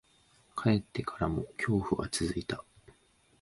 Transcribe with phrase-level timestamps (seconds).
[0.59, 2.65] 帰ってからも、恐怖は続いた。